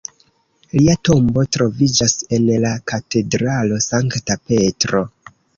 [0.77, 5.05] Lia tombo troviĝas en la katedralo Sankta Petro.